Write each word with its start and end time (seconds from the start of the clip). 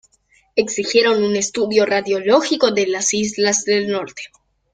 Exigieron 0.55 1.21
un 1.23 1.35
estudio 1.35 1.85
radiológico 1.85 2.71
de 2.71 2.87
las 2.87 3.13
islas 3.13 3.65
del 3.65 3.87
norte. 3.91 4.23